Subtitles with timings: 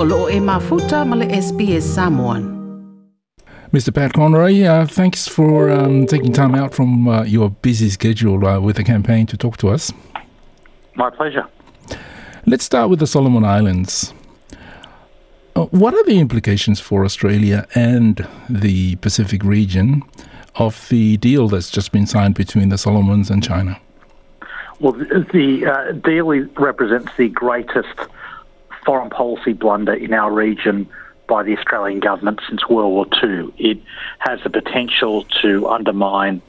[0.00, 2.56] o loo e mafuta ma le SBS Samoan.
[3.72, 3.92] Mr.
[3.92, 8.60] Pat Conroy, uh, thanks for um, taking time out from uh, your busy schedule uh,
[8.60, 9.92] with the campaign to talk to us.
[10.94, 11.46] My pleasure.
[12.46, 14.14] Let's start with the Solomon Islands.
[15.56, 20.02] Uh, what are the implications for Australia and the Pacific region
[20.54, 23.80] of the deal that's just been signed between the Solomons and China?
[24.78, 27.98] Well, the, the uh, deal represents the greatest
[28.88, 30.88] foreign policy blunder in our region
[31.26, 33.52] by the Australian government since World War II.
[33.58, 33.82] It
[34.20, 36.40] has the potential to undermine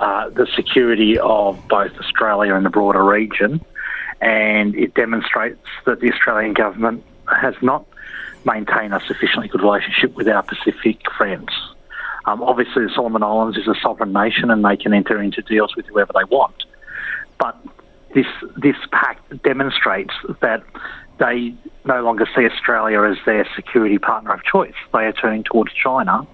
[0.00, 3.64] uh, the security of both Australia and the broader region,
[4.20, 7.04] and it demonstrates that the Australian government
[7.40, 7.86] has not
[8.44, 11.50] maintained a sufficiently good relationship with our Pacific friends.
[12.24, 15.76] Um, obviously, the Solomon Islands is a sovereign nation and they can enter into deals
[15.76, 16.64] with whoever they want.
[17.38, 17.56] But
[18.12, 20.64] this this pact demonstrates that
[21.18, 24.74] they no longer see Australia as their security partner of choice.
[24.92, 26.26] They are turning towards China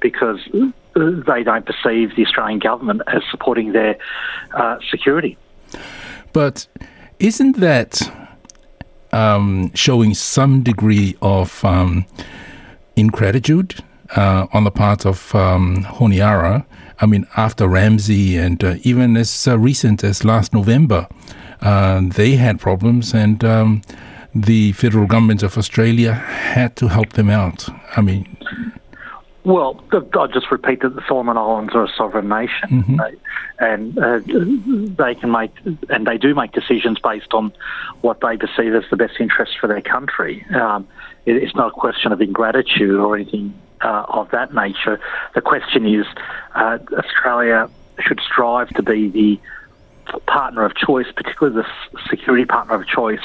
[0.00, 0.40] because
[0.94, 3.96] they don't perceive the Australian government as supporting their
[4.52, 5.36] uh, security.
[6.32, 6.66] But
[7.18, 8.00] isn't that
[9.12, 12.06] um, showing some degree of um,
[12.94, 13.82] ingratitude
[14.16, 16.64] uh, on the part of um, Honiara?
[17.00, 21.08] I mean, after RAMSI and uh, even as uh, recent as last November,
[21.60, 23.82] uh, they had problems and um,
[24.42, 27.68] the federal government of Australia had to help them out.
[27.96, 28.36] I mean,
[29.44, 29.80] well,
[30.14, 33.00] I'll just repeat that the Solomon Islands are a sovereign nation, mm-hmm.
[33.60, 34.18] and uh,
[35.02, 35.52] they can make
[35.88, 37.52] and they do make decisions based on
[38.00, 40.44] what they perceive as the best interest for their country.
[40.52, 40.88] Um,
[41.26, 45.00] it, it's not a question of ingratitude or anything uh, of that nature.
[45.34, 46.06] The question is,
[46.56, 49.40] uh, Australia should strive to be the
[50.26, 53.20] partner of choice, particularly the security partner of choice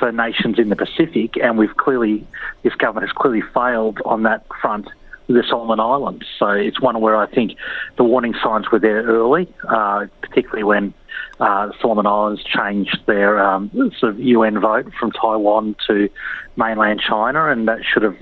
[0.00, 2.26] for nations in the Pacific, and we've clearly,
[2.62, 4.88] this government has clearly failed on that front
[5.28, 6.26] with the Solomon Islands.
[6.38, 7.52] So it's one where I think
[7.96, 10.94] the warning signs were there early, uh, particularly when
[11.38, 16.08] uh, Solomon Islands changed their um, sort of UN vote from Taiwan to
[16.56, 18.16] mainland China, and that should have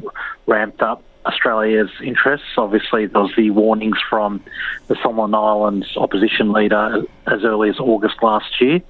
[0.47, 2.47] ramped up Australia's interests.
[2.56, 4.42] Obviously, there was the warnings from
[4.88, 8.80] the Solomon Islands opposition leader as early as August last year.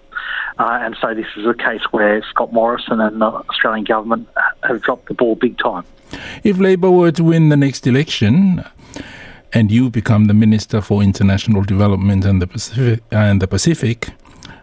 [0.59, 4.29] Uh, and so this is a case where Scott Morrison and the Australian government
[4.65, 5.85] have dropped the ball big time.
[6.43, 8.65] If Labor were to win the next election,
[9.53, 14.09] and you become the Minister for International Development and the Pacific, and the Pacific,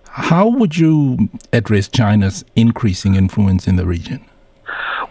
[0.04, 4.24] how would you address China's increasing influence in the region?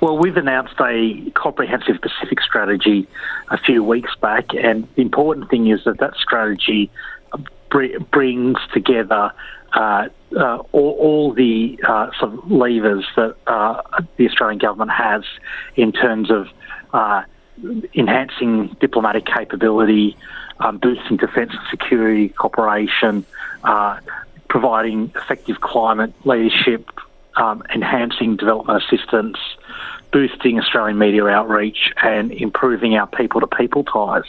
[0.01, 3.07] Well, we've announced a comprehensive Pacific strategy
[3.49, 6.91] a few weeks back, and the important thing is that that strategy
[8.11, 9.33] brings together
[9.75, 13.83] uh, uh, all, all, the uh, sort of levers that uh,
[14.17, 15.25] the Australian government has
[15.75, 16.49] in terms of
[16.93, 17.23] uh,
[17.95, 20.17] enhancing diplomatic capability,
[20.61, 23.25] um, boosting defence and security cooperation,
[23.65, 23.99] uh,
[24.49, 26.89] providing effective climate leadership,
[27.37, 29.37] um, enhancing development assistance,
[30.13, 34.25] boosting Australian media outreach, and improving our people to people ties.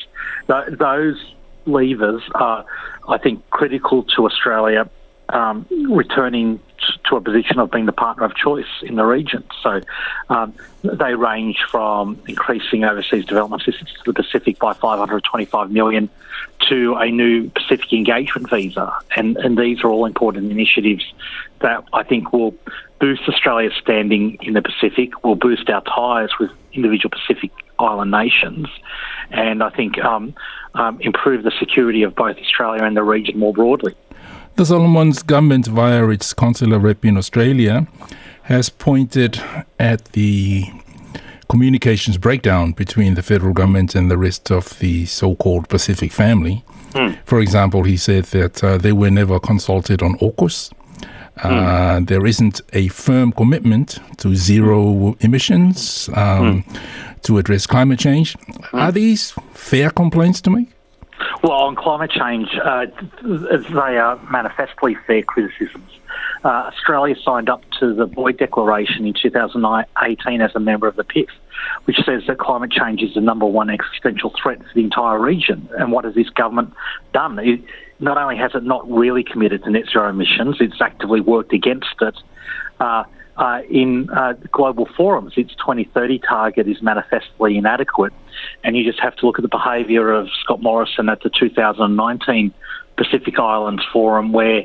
[0.47, 1.23] Th- those
[1.67, 2.65] levers are,
[3.07, 4.89] I think, critical to Australia
[5.29, 6.59] um, returning
[7.05, 9.43] to a position of being the partner of choice in the region.
[9.61, 9.81] So
[10.29, 10.53] um,
[10.83, 16.09] they range from increasing overseas development assistance to the Pacific by 525 million
[16.69, 18.93] to a new Pacific engagement visa.
[19.15, 21.03] And, and these are all important initiatives
[21.59, 22.55] that I think will
[22.99, 28.67] boost Australia's standing in the Pacific, will boost our ties with individual Pacific island nations,
[29.31, 30.33] and I think um,
[30.73, 33.95] um, improve the security of both Australia and the region more broadly.
[34.55, 37.87] The Solomons government, via its consular rep in Australia,
[38.43, 39.41] has pointed
[39.79, 40.63] at the
[41.49, 46.63] communications breakdown between the federal government and the rest of the so called Pacific family.
[46.93, 47.17] Mm.
[47.25, 50.71] For example, he said that uh, they were never consulted on AUKUS.
[51.43, 52.07] Uh, mm.
[52.07, 57.21] There isn't a firm commitment to zero emissions um, mm.
[57.23, 58.37] to address climate change.
[58.71, 60.74] Are these fair complaints to make?
[61.45, 62.87] Well, on climate change, uh,
[63.21, 65.91] they are manifestly fair criticisms.
[66.43, 71.03] Uh, Australia signed up to the Boe Declaration in 2018 as a member of the
[71.03, 71.27] PIF,
[71.83, 75.69] which says that climate change is the number one existential threat for the entire region.
[75.77, 76.73] And what has this government
[77.13, 77.37] done?
[77.37, 77.61] It,
[77.99, 81.93] not only has it not really committed to net zero emissions, it's actively worked against
[82.01, 82.15] it.
[82.79, 83.03] Uh,
[83.37, 85.33] uh, in uh, global forums.
[85.35, 88.13] Its 2030 target is manifestly inadequate,
[88.63, 92.53] and you just have to look at the behaviour of Scott Morrison at the 2019
[92.97, 94.63] Pacific Islands Forum, where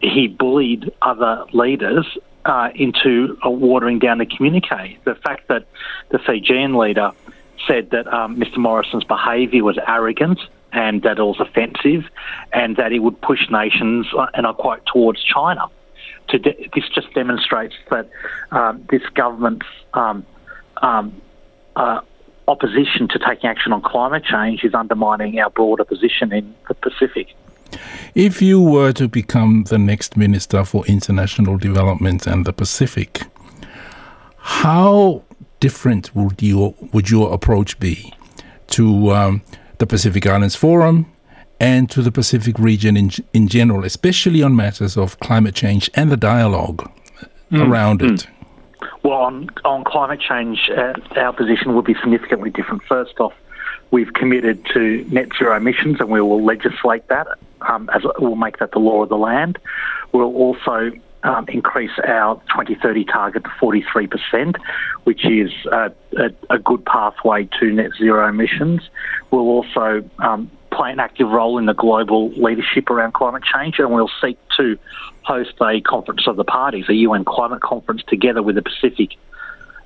[0.00, 2.06] he bullied other leaders
[2.44, 4.98] uh, into watering down the communique.
[5.04, 5.66] The fact that
[6.10, 7.12] the Fijian leader
[7.66, 8.58] said that um, Mr.
[8.58, 10.40] Morrison's behaviour was arrogant
[10.72, 12.04] and that it was offensive,
[12.52, 15.68] and that he would push nations, uh, and I quote, towards China.
[16.28, 18.08] To de- this just demonstrates that
[18.50, 20.24] um, this government's um,
[20.82, 21.20] um,
[21.76, 22.00] uh,
[22.48, 27.34] opposition to taking action on climate change is undermining our broader position in the Pacific.
[28.14, 33.22] If you were to become the next Minister for International Development and the Pacific,
[34.38, 35.22] how
[35.60, 38.12] different would your would your approach be
[38.68, 39.42] to um,
[39.78, 41.06] the Pacific Islands Forum
[41.64, 46.12] and to the Pacific region in in general, especially on matters of climate change and
[46.12, 46.90] the dialogue
[47.50, 47.66] mm.
[47.66, 48.12] around mm.
[48.12, 48.26] it?
[49.02, 52.82] Well, on on climate change, uh, our position would be significantly different.
[52.82, 53.32] First off,
[53.90, 57.26] we've committed to net zero emissions, and we will legislate that
[57.62, 59.58] um, as we'll make that the law of the land.
[60.12, 64.56] We'll also um, increase our 2030 target to 43%,
[65.04, 65.90] which is a,
[66.50, 68.82] a, good pathway to net zero emissions.
[69.30, 73.90] We'll also um, play an active role in the global leadership around climate change, and
[73.92, 74.78] we'll seek to
[75.22, 79.16] host a conference of the parties, a UN climate conference, together with the Pacific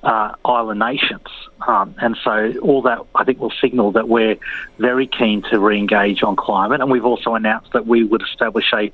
[0.03, 1.27] uh, island nations.
[1.67, 4.37] Um, and so all that I think will signal that we're
[4.77, 6.79] very keen to re-engage on climate.
[6.81, 8.91] And we've also announced that we would establish a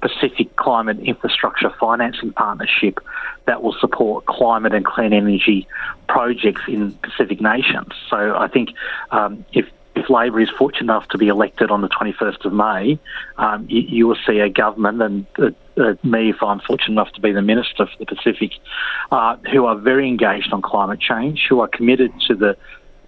[0.00, 3.00] Pacific Climate Infrastructure Financing Partnership
[3.46, 5.68] that will support climate and clean energy
[6.08, 7.92] projects in Pacific nations.
[8.08, 8.70] So I think
[9.10, 9.66] um, if
[9.96, 12.98] if Labor is fortunate enough to be elected on the 21st of May,
[13.38, 15.50] um, you, you, will see a government, and uh,
[15.80, 18.52] uh, me, if I'm fortunate enough to be the Minister for the Pacific,
[19.10, 22.56] uh, who are very engaged on climate change, who are committed to the,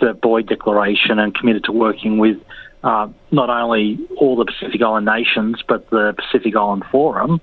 [0.00, 2.38] the Boe Declaration and committed to working with
[2.82, 7.40] uh, not only all the Pacific Island nations, but the Pacific Island Forum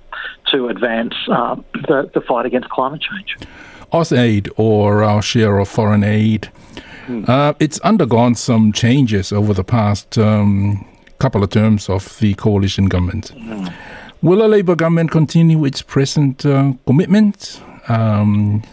[0.51, 1.55] to advance uh,
[1.87, 3.37] the, the fight against climate change.
[3.91, 6.49] AusAid, or our share of foreign aid,
[7.07, 7.29] Mm.
[7.29, 10.85] Uh, it's undergone some changes over the past um,
[11.19, 13.31] couple of terms of the coalition government.
[13.35, 13.73] Mm.
[14.21, 18.63] Will a Labour government continue its present uh, commitment um,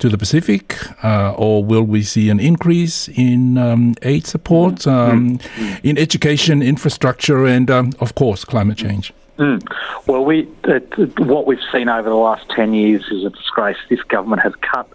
[0.00, 4.92] to the Pacific, uh, or will we see an increase in um, aid support, mm.
[4.92, 5.80] um, mm.
[5.82, 9.12] in education, infrastructure, and, um, of course, climate change?
[9.38, 9.62] Mm.
[10.06, 10.80] Well, we uh,
[11.18, 13.78] what we've seen over the last ten years is a disgrace.
[13.88, 14.86] This government has cut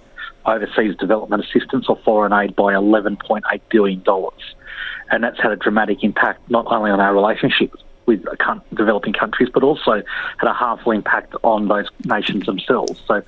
[0.45, 4.03] overseas development assistance or foreign aid by $11.8 billion.
[5.11, 7.73] And that's had a dramatic impact not only on our relationship
[8.05, 8.23] with
[8.73, 10.03] developing countries, but also
[10.37, 13.01] had a harmful impact on those nations themselves.
[13.07, 13.21] So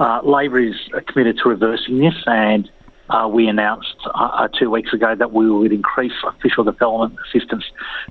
[0.00, 0.74] uh, Labor is
[1.06, 2.70] committed to reversing this, and
[3.10, 7.64] uh, we announced uh, uh two weeks ago that we would increase official development assistance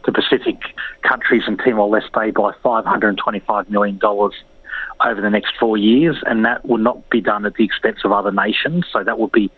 [0.05, 0.61] to Pacific
[1.01, 3.99] countries and Timor-Leste by $525 million
[5.03, 8.11] over the next four years, and that will not be done at the expense of
[8.11, 8.85] other nations.
[8.91, 9.51] So that will be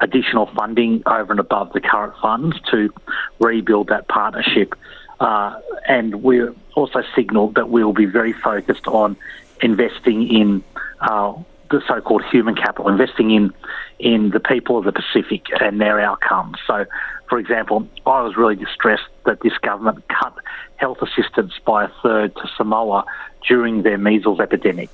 [0.00, 2.92] additional funding over and above the current funds to
[3.38, 4.74] rebuild that partnership.
[5.20, 6.42] Uh, and we
[6.74, 9.16] also signalled that we will be very focused on
[9.60, 10.64] investing in
[11.00, 11.34] uh,
[11.72, 13.52] the so-called human capital, investing in
[13.98, 16.58] in the people of the Pacific and their outcomes.
[16.66, 16.84] So,
[17.28, 20.36] for example, I was really distressed that this government cut
[20.76, 23.04] health assistance by a third to Samoa
[23.46, 24.90] during their measles epidemic.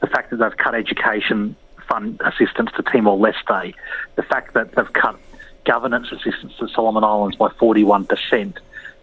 [0.00, 1.54] The fact that they've cut education
[1.88, 3.74] fund assistance to Timor Leste,
[4.16, 5.18] the fact that they've cut
[5.64, 8.56] governance assistance to Solomon Islands by 41%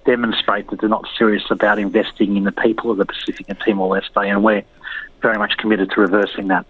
[0.06, 3.96] demonstrate that they're not serious about investing in the people of the Pacific and Timor
[3.96, 4.64] Leste, and we're
[5.22, 6.66] very much committed to reversing that.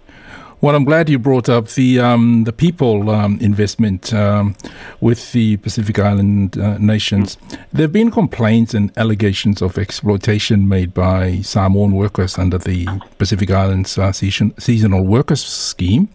[0.63, 4.55] Well, I'm glad you brought up the um, the people um, investment um,
[5.01, 7.37] with the Pacific Island uh, nations.
[7.73, 13.51] There have been complaints and allegations of exploitation made by Samoan workers under the Pacific
[13.51, 16.07] Islands uh, season, seasonal workers scheme.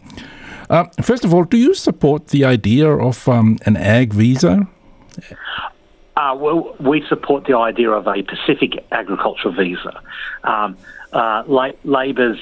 [0.71, 4.67] Uh, first of all, do you support the idea of um, an ag visa?
[6.17, 10.01] Uh, well, we support the idea of a Pacific agricultural visa.
[10.45, 10.79] Um,
[11.13, 12.41] uh, La- Labor's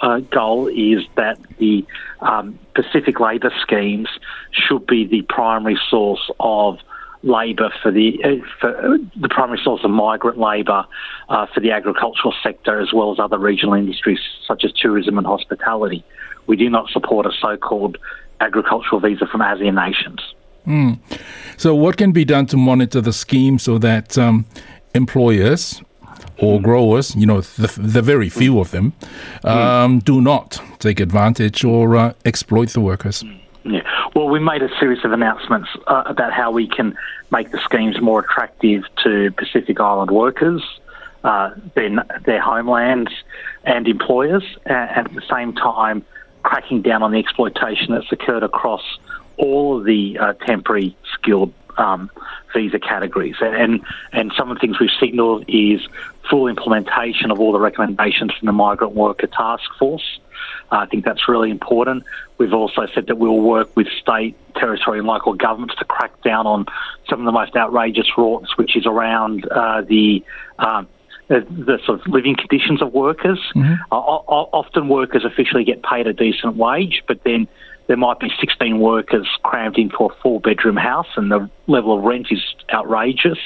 [0.00, 1.84] uh, goal is that the
[2.20, 4.08] um, Pacific labour schemes
[4.52, 6.78] should be the primary source of
[7.22, 10.84] labour for the uh, for uh, the primary source of migrant labour
[11.28, 15.26] uh, for the agricultural sector as well as other regional industries such as tourism and
[15.26, 16.04] hospitality.
[16.46, 17.98] We do not support a so-called
[18.40, 20.20] agricultural visa from ASEAN nations.
[20.66, 21.00] Mm.
[21.56, 24.46] So, what can be done to monitor the scheme so that um,
[24.94, 25.82] employers
[26.38, 28.92] or growers, you know, the, the very few of them,
[29.44, 33.24] um, do not take advantage or uh, exploit the workers.
[33.64, 33.82] Yeah.
[34.14, 36.96] Well, we made a series of announcements uh, about how we can
[37.30, 40.62] make the schemes more attractive to Pacific Island workers.
[41.26, 41.90] uh, their,
[42.24, 43.10] their homelands
[43.64, 46.04] and employers, and at the same time
[46.44, 48.82] cracking down on the exploitation that's occurred across
[49.36, 52.10] all of the uh, temporary skilled um,
[52.54, 53.36] visa categories.
[53.40, 53.80] And,
[54.12, 55.80] and some of the things we've signalled is
[56.28, 60.18] full implementation of all the recommendations from the Migrant Worker Task Force.
[60.70, 62.04] Uh, I think that's really important.
[62.38, 66.46] We've also said that we'll work with state, territory, and local governments to crack down
[66.46, 66.66] on
[67.08, 70.24] some of the most outrageous rorts, which is around uh, the
[70.58, 70.88] um,
[71.28, 73.40] the, the, sort of living conditions of workers.
[73.54, 73.74] Mm-hmm.
[73.90, 77.48] Uh, often workers officially get paid a decent wage, but then
[77.86, 82.04] there might be 16 workers crammed into a four bedroom house and the level of
[82.04, 83.38] rent is outrageous.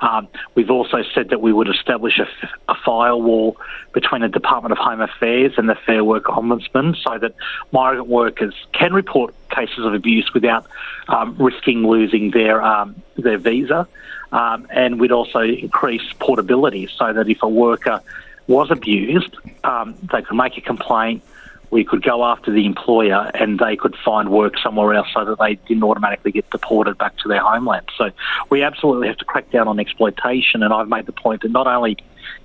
[0.00, 3.56] Um, we've also said that we would establish a, firewall
[3.92, 7.34] between the Department of Home Affairs and the Fair Work Ombudsman so that
[7.72, 10.66] migrant workers can report cases of abuse without
[11.08, 13.86] um, risking losing their um, their visa.
[14.32, 18.00] Um, and we'd also increase portability so that if a worker
[18.46, 21.22] was abused, um, they could make a complaint
[21.70, 25.38] we could go after the employer and they could find work somewhere else so that
[25.38, 27.88] they didn't automatically get deported back to their homeland.
[27.96, 28.10] So
[28.50, 30.62] we absolutely have to crack down on exploitation.
[30.62, 31.96] And I've made the point that not only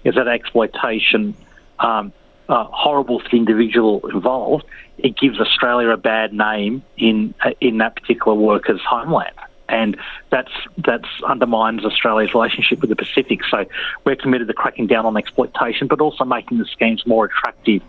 [0.04, 1.36] is that exploitation
[1.80, 2.14] um,
[2.48, 4.66] uh, horrible for the individual involved,
[5.00, 9.34] it gives Australia a bad name in uh, in that particular worker's homeland
[9.68, 9.98] and
[10.30, 13.40] that's that's undermines Australia's relationship with the Pacific.
[13.50, 13.66] So
[14.04, 17.82] we're committed to cracking down on exploitation, but also making the schemes more attractive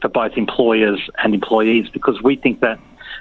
[0.00, 2.78] for both employers and employees because we think that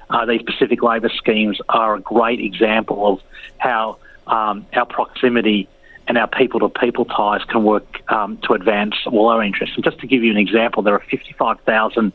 [0.09, 3.21] uh, these Pacific labour schemes are a great example of
[3.57, 5.67] how um, our proximity
[6.07, 9.75] and our people to people ties can work um, to advance all our interests.
[9.75, 12.11] And just to give you an example, there are 55,000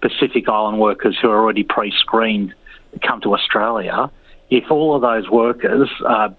[0.00, 2.54] Pacific Island workers who are already pre screened
[2.92, 4.10] to come to Australia.
[4.50, 6.30] If all of those workers uh,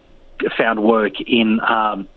[0.58, 2.08] found work in um,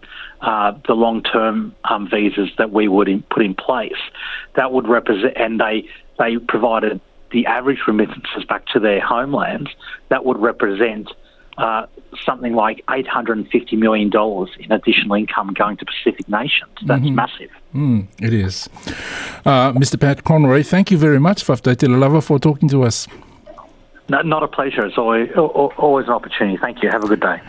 [0.44, 3.92] uh, the long-term um, visas that we would in, put in place.
[4.56, 7.00] That would represent, and they they provided
[7.32, 9.70] the average remittances back to their homelands.
[10.10, 11.08] That would represent
[11.56, 11.86] uh,
[12.24, 14.10] something like $850 million
[14.60, 16.72] in additional income going to Pacific nations.
[16.84, 17.14] That's mm-hmm.
[17.14, 17.50] massive.
[17.74, 18.68] Mm, it is.
[19.44, 19.98] Uh, Mr.
[19.98, 23.08] Pat Conroy, thank you very much, Faftaitila Lava, for talking to us.
[24.08, 24.84] No, not a pleasure.
[24.84, 26.58] It's always, always an opportunity.
[26.58, 26.90] Thank you.
[26.90, 27.40] Have a good day.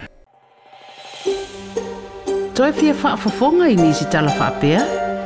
[2.56, 4.82] Toi fia whaafafonga i nisi tala whaapea?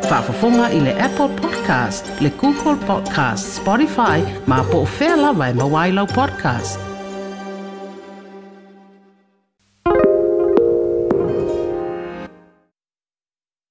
[0.10, 5.54] Whaafafonga i le Apple Podcast, le Google Podcast, Spotify, ma po o whea lawa e
[5.54, 6.89] mawailau podcast.